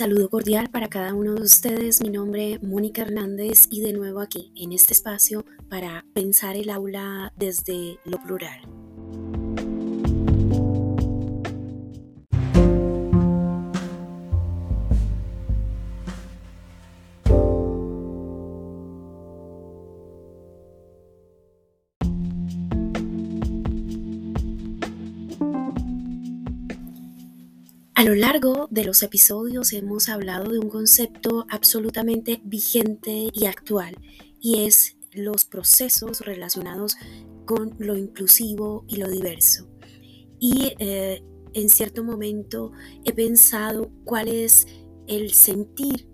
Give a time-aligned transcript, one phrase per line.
[0.00, 2.00] Saludo cordial para cada uno de ustedes.
[2.00, 6.70] Mi nombre es Mónica Hernández y de nuevo aquí en este espacio para pensar el
[6.70, 8.62] aula desde lo plural.
[28.00, 33.94] A lo largo de los episodios hemos hablado de un concepto absolutamente vigente y actual
[34.40, 36.96] y es los procesos relacionados
[37.44, 39.68] con lo inclusivo y lo diverso.
[40.38, 42.72] Y eh, en cierto momento
[43.04, 44.66] he pensado cuál es
[45.06, 46.08] el sentir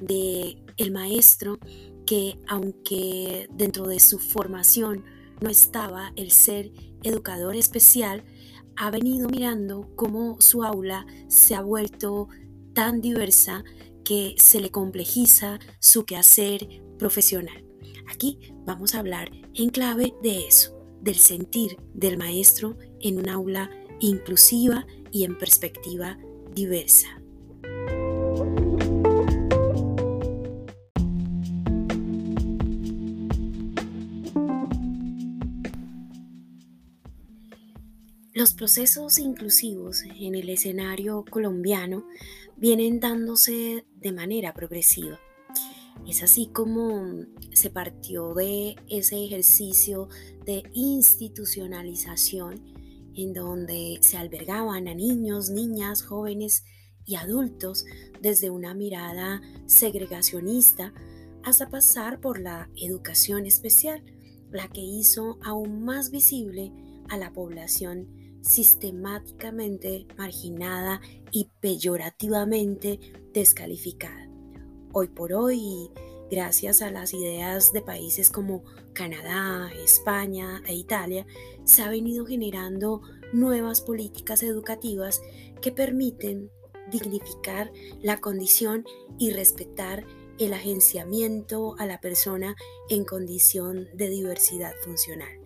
[0.00, 1.58] de el maestro
[2.06, 5.04] que aunque dentro de su formación
[5.42, 6.72] no estaba el ser
[7.02, 8.24] educador especial,
[8.76, 12.28] ha venido mirando cómo su aula se ha vuelto
[12.74, 13.64] tan diversa
[14.04, 17.64] que se le complejiza su quehacer profesional.
[18.08, 23.70] Aquí vamos a hablar en clave de eso, del sentir del maestro en un aula
[24.00, 26.18] inclusiva y en perspectiva
[26.54, 27.20] diversa.
[38.36, 42.06] Los procesos inclusivos en el escenario colombiano
[42.58, 45.18] vienen dándose de manera progresiva.
[46.06, 50.10] Es así como se partió de ese ejercicio
[50.44, 52.62] de institucionalización
[53.14, 56.62] en donde se albergaban a niños, niñas, jóvenes
[57.06, 57.86] y adultos
[58.20, 60.92] desde una mirada segregacionista
[61.42, 64.04] hasta pasar por la educación especial,
[64.50, 66.70] la que hizo aún más visible
[67.08, 68.15] a la población
[68.46, 71.00] sistemáticamente marginada
[71.32, 73.00] y peyorativamente
[73.32, 74.30] descalificada.
[74.92, 75.90] Hoy por hoy,
[76.30, 78.62] gracias a las ideas de países como
[78.92, 81.26] Canadá, España e Italia,
[81.64, 83.02] se ha venido generando
[83.32, 85.20] nuevas políticas educativas
[85.60, 86.50] que permiten
[86.90, 88.84] dignificar la condición
[89.18, 90.06] y respetar
[90.38, 92.54] el agenciamiento a la persona
[92.88, 95.45] en condición de diversidad funcional.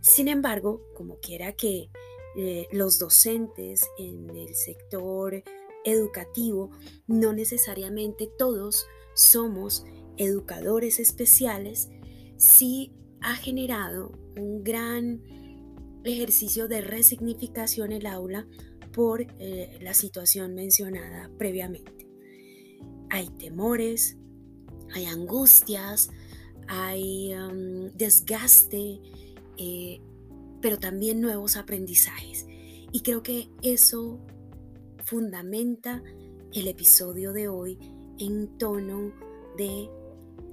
[0.00, 1.90] Sin embargo, como quiera que
[2.36, 5.42] eh, los docentes en el sector
[5.84, 6.70] educativo,
[7.06, 9.84] no necesariamente todos somos
[10.16, 11.88] educadores especiales,
[12.36, 15.22] sí ha generado un gran
[16.04, 18.46] ejercicio de resignificación el aula
[18.92, 22.06] por eh, la situación mencionada previamente.
[23.10, 24.16] Hay temores,
[24.94, 26.10] hay angustias,
[26.68, 27.32] hay
[27.94, 29.00] desgaste,
[29.58, 30.00] eh,
[30.60, 32.46] pero también nuevos aprendizajes.
[32.92, 34.18] Y creo que eso
[35.04, 36.02] fundamenta
[36.52, 37.78] el episodio de hoy
[38.18, 39.12] en tono
[39.56, 39.90] de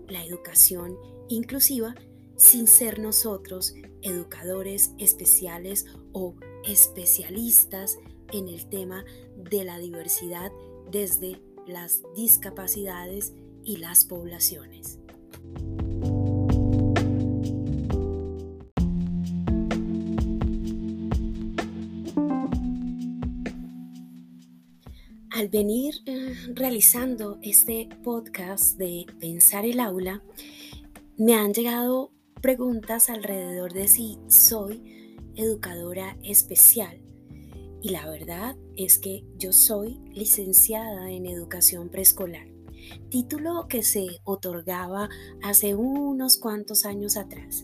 [0.07, 0.97] la educación
[1.29, 1.95] inclusiva
[2.37, 7.97] sin ser nosotros educadores especiales o especialistas
[8.31, 9.05] en el tema
[9.37, 10.51] de la diversidad
[10.91, 13.33] desde las discapacidades
[13.63, 14.99] y las poblaciones.
[25.55, 30.21] Venir eh, realizando este podcast de Pensar el aula,
[31.17, 32.11] me han llegado
[32.41, 36.99] preguntas alrededor de si soy educadora especial.
[37.81, 42.47] Y la verdad es que yo soy licenciada en educación preescolar,
[43.09, 45.07] título que se otorgaba
[45.41, 47.63] hace unos cuantos años atrás,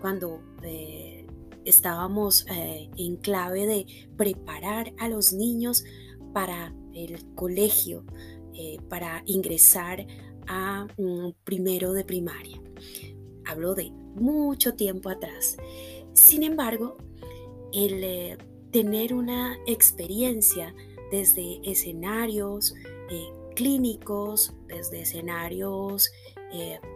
[0.00, 1.26] cuando eh,
[1.66, 5.84] estábamos eh, en clave de preparar a los niños
[6.32, 8.04] para el colegio
[8.54, 10.06] eh, para ingresar
[10.48, 12.60] a un primero de primaria.
[13.44, 15.56] Hablo de mucho tiempo atrás.
[16.14, 16.96] Sin embargo,
[17.72, 18.38] el eh,
[18.70, 20.74] tener una experiencia
[21.10, 22.74] desde escenarios
[23.10, 26.10] eh, clínicos, desde escenarios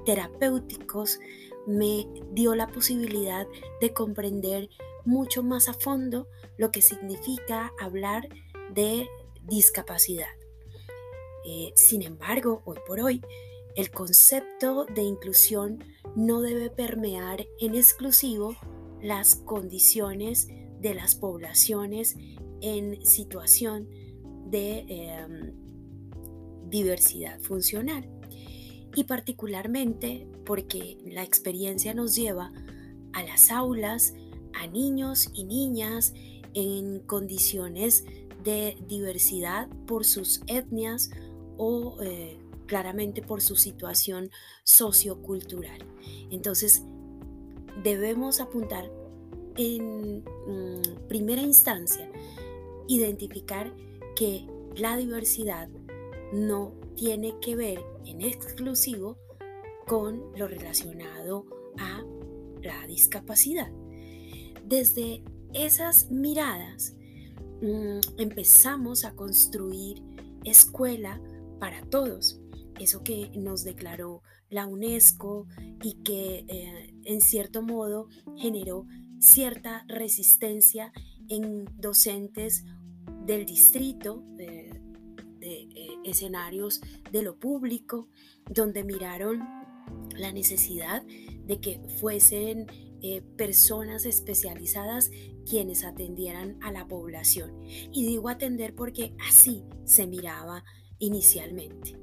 [0.07, 1.19] terapéuticos,
[1.67, 3.47] me dio la posibilidad
[3.81, 4.71] de comprender
[5.05, 8.29] mucho más a fondo lo que significa hablar
[8.75, 9.09] de
[9.47, 10.29] discapacidad.
[11.45, 13.23] Eh, sin embargo, hoy por hoy,
[13.77, 15.85] el concepto de inclusión
[16.17, 18.57] no debe permear en exclusivo
[19.01, 20.49] las condiciones
[20.81, 22.17] de las poblaciones
[22.61, 23.89] en situación
[24.47, 25.53] de em,
[26.69, 28.09] diversidad funcional.
[28.95, 32.53] Y particularmente porque la experiencia nos lleva
[33.13, 34.15] a las aulas,
[34.53, 36.13] a niños y niñas
[36.55, 38.05] en condiciones
[38.43, 41.11] de diversidad por sus etnias
[41.57, 44.31] o eh, claramente por su situación
[44.65, 45.81] sociocultural.
[46.31, 46.83] Entonces,
[47.83, 48.91] debemos apuntar
[49.57, 52.11] en mm, primera instancia,
[52.89, 53.75] identificar
[54.17, 54.47] que
[54.77, 55.69] la diversidad
[56.33, 59.19] no tiene que ver en exclusivo
[59.87, 61.47] con lo relacionado
[61.79, 62.05] a
[62.63, 63.71] la discapacidad.
[64.65, 66.95] Desde esas miradas
[68.17, 70.03] empezamos a construir
[70.45, 71.21] escuela
[71.59, 72.41] para todos,
[72.79, 75.47] eso que nos declaró la UNESCO
[75.83, 78.87] y que eh, en cierto modo generó
[79.19, 80.93] cierta resistencia
[81.29, 82.65] en docentes
[83.27, 84.71] del distrito, de,
[85.43, 85.69] eh,
[86.05, 86.81] escenarios
[87.13, 88.09] de lo público,
[88.49, 89.41] donde miraron
[90.17, 91.03] la necesidad
[91.47, 92.67] de que fuesen
[93.03, 95.11] eh, personas especializadas
[95.49, 97.53] quienes atendieran a la población.
[97.93, 100.65] Y digo atender porque así se miraba
[100.99, 101.99] inicialmente.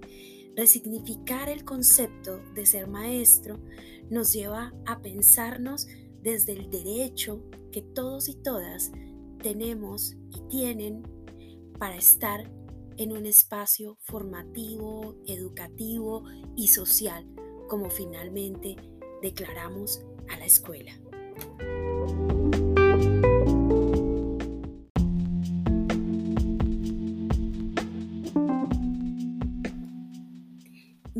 [0.55, 3.59] Resignificar el concepto de ser maestro
[4.09, 5.87] nos lleva a pensarnos
[6.21, 8.91] desde el derecho que todos y todas
[9.41, 11.03] tenemos y tienen
[11.77, 12.51] para estar
[12.97, 16.23] en un espacio formativo, educativo
[16.55, 17.25] y social,
[17.69, 18.75] como finalmente
[19.21, 20.99] declaramos a la escuela.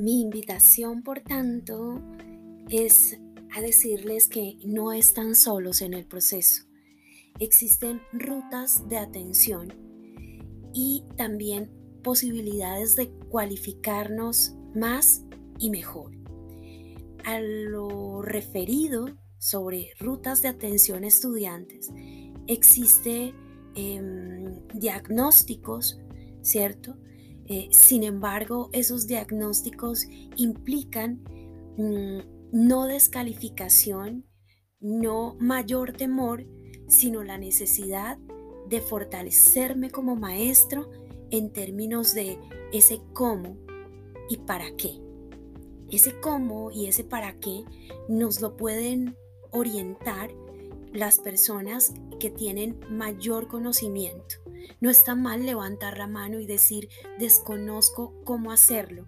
[0.08, 2.02] Mi invitación, por tanto,
[2.70, 3.20] es
[3.54, 6.64] a decirles que no están solos en el proceso.
[7.40, 9.74] Existen rutas de atención
[10.74, 11.70] y también
[12.04, 15.24] posibilidades de cualificarnos más
[15.60, 16.14] y mejor.
[17.26, 21.90] A lo referido sobre rutas de atención estudiantes,
[22.48, 23.34] existe
[23.76, 26.00] em, diagnósticos,
[26.44, 26.96] ¿cierto?
[27.48, 30.06] Eh, sin embargo, esos diagnósticos
[30.36, 31.24] implican
[31.78, 32.20] mm,
[32.52, 34.26] no descalificación,
[34.80, 36.46] no mayor temor,
[36.88, 38.18] sino la necesidad
[38.70, 40.90] de fortalecerme como maestro
[41.32, 42.38] en términos de
[42.74, 43.58] ese cómo
[44.30, 45.00] y para qué.
[45.90, 47.64] Ese cómo y ese para qué
[48.10, 49.16] nos lo pueden
[49.52, 50.32] orientar
[50.92, 54.47] las personas que tienen mayor conocimiento.
[54.80, 56.90] No está mal levantar la mano y decir
[57.20, 59.06] desconozco cómo hacerlo.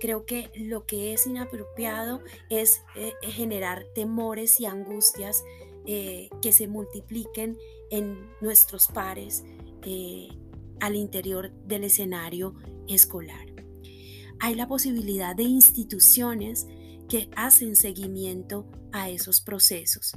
[0.00, 5.44] Creo que lo que es inapropiado es eh, generar temores y angustias
[5.86, 7.58] eh, que se multipliquen
[7.90, 9.44] en nuestros pares
[9.82, 10.28] eh,
[10.80, 12.54] al interior del escenario
[12.88, 13.46] escolar.
[14.40, 16.66] Hay la posibilidad de instituciones
[17.10, 20.12] que hacen seguimiento a esos procesos.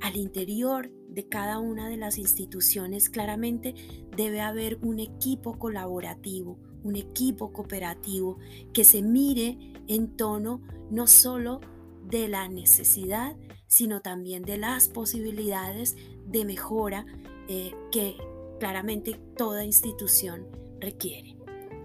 [0.00, 3.74] Al interior de cada una de las instituciones claramente
[4.16, 8.38] debe haber un equipo colaborativo, un equipo cooperativo
[8.72, 11.60] que se mire en tono no solo
[12.06, 13.36] de la necesidad,
[13.66, 15.94] sino también de las posibilidades
[16.26, 17.04] de mejora
[17.48, 18.16] eh, que
[18.58, 20.46] claramente toda institución
[20.80, 21.36] requiere.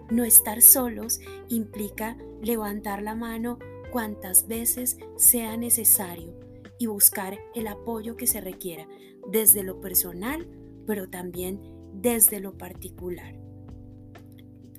[0.10, 1.20] No estar solos
[1.50, 3.60] implica levantar la mano
[3.90, 6.40] cuantas veces sea necesario
[6.80, 8.88] y buscar el apoyo que se requiera
[9.32, 10.48] desde lo personal,
[10.86, 11.62] pero también
[11.94, 13.36] desde lo particular,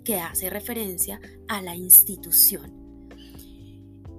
[0.05, 2.87] que hace referencia a la institución.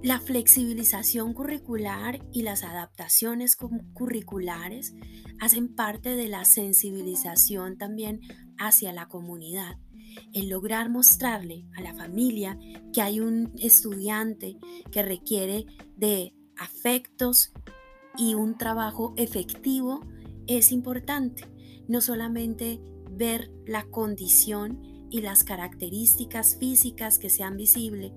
[0.04, 4.94] La flexibilización curricular y las adaptaciones curriculares
[5.40, 8.22] hacen parte de la sensibilización también
[8.60, 9.78] hacia la comunidad.
[10.34, 12.58] El lograr mostrarle a la familia
[12.94, 14.58] que hay un estudiante
[14.92, 17.52] que requiere de afectos
[18.18, 20.02] y un trabajo efectivo
[20.48, 21.44] es importante.
[21.88, 22.82] No solamente
[23.12, 28.12] ver la condición y las características físicas que sean visibles,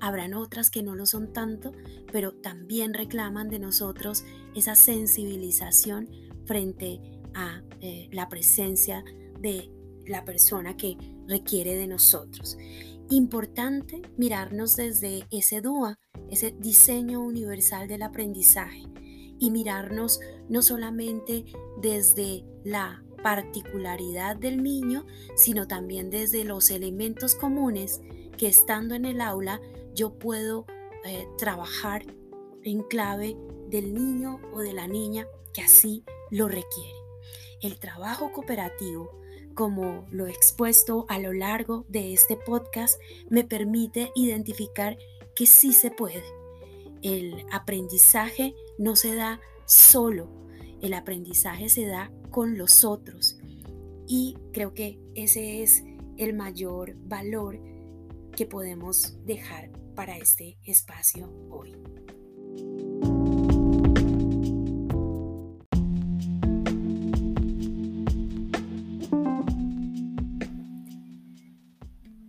[0.00, 1.72] Habrán otras que no lo son tanto,
[2.12, 4.24] pero también reclaman de nosotros
[4.54, 6.08] esa sensibilización
[6.44, 7.00] frente
[7.34, 9.04] a eh, la presencia
[9.40, 9.70] de
[10.08, 10.96] la persona que
[11.26, 12.56] requiere de nosotros.
[13.10, 15.98] Importante mirarnos desde ese DUA,
[16.30, 18.82] ese diseño universal del aprendizaje,
[19.38, 21.44] y mirarnos no solamente
[21.80, 28.00] desde la particularidad del niño, sino también desde los elementos comunes
[28.38, 29.60] que estando en el aula
[29.94, 30.66] yo puedo
[31.04, 32.04] eh, trabajar
[32.62, 33.36] en clave
[33.68, 36.98] del niño o de la niña que así lo requiere.
[37.62, 39.10] El trabajo cooperativo,
[39.56, 44.98] como lo expuesto a lo largo de este podcast, me permite identificar
[45.34, 46.22] que sí se puede.
[47.02, 50.28] El aprendizaje no se da solo,
[50.82, 53.38] el aprendizaje se da con los otros.
[54.06, 55.82] Y creo que ese es
[56.18, 57.58] el mayor valor
[58.36, 61.72] que podemos dejar para este espacio hoy.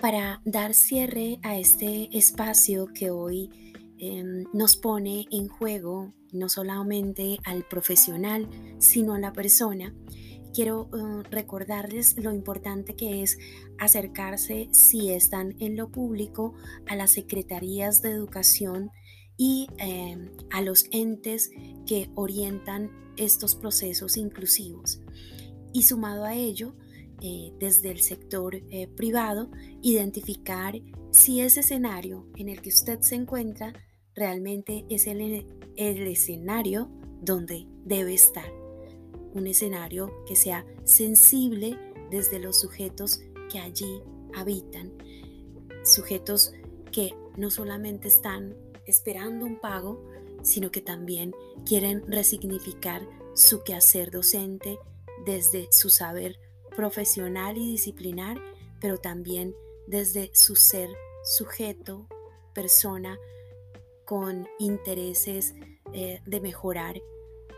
[0.08, 3.50] Para dar cierre a este espacio que hoy
[3.98, 8.48] em, nos pone en juego no solamente al profesional,
[8.80, 9.94] sino a la persona,
[10.54, 13.38] quiero uh, recordarles lo importante que es
[13.80, 16.54] acercarse, si están en lo público,
[16.88, 18.92] a las secretarías de educación
[19.36, 21.52] y em, a los entes
[21.86, 25.02] que orientan estos procesos inclusivos.
[25.74, 26.78] Y sumado a ello,
[27.22, 29.50] eh, desde el sector eh, privado,
[29.82, 30.76] identificar
[31.12, 33.74] si ese escenario en el que usted se encuentra
[34.14, 35.46] realmente es el,
[35.76, 36.90] el escenario
[37.22, 38.52] donde debe estar.
[39.34, 41.78] Un escenario que sea sensible
[42.12, 43.22] desde los sujetos
[43.52, 44.02] que allí
[44.36, 44.94] habitan,
[45.84, 46.54] sujetos
[46.92, 48.56] que no solamente están
[48.86, 50.04] esperando un pago,
[50.44, 51.34] sino que también
[51.66, 54.80] quieren resignificar su quehacer docente
[55.26, 56.40] desde su saber
[56.78, 58.40] profesional y disciplinar,
[58.80, 59.56] pero también
[59.88, 60.90] desde su ser
[61.24, 62.08] sujeto,
[62.54, 63.18] persona
[64.06, 65.56] con intereses
[65.92, 67.02] eh, de mejorar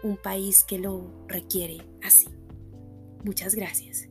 [0.04, 2.30] un país que lo requiere así.
[3.24, 4.08] Muchas gracias.